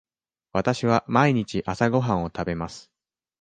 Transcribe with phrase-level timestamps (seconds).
[0.53, 2.89] わたしは毎日朝ごはんを食べます。